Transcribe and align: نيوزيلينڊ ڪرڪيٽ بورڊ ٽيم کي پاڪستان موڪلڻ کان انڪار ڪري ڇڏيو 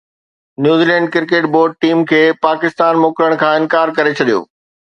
نيوزيلينڊ 0.65 1.07
ڪرڪيٽ 1.15 1.45
بورڊ 1.57 1.75
ٽيم 1.85 2.03
کي 2.13 2.23
پاڪستان 2.47 3.01
موڪلڻ 3.05 3.39
کان 3.45 3.55
انڪار 3.61 3.97
ڪري 3.99 4.19
ڇڏيو 4.19 4.45